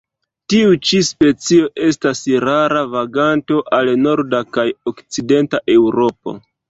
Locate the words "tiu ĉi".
0.51-1.01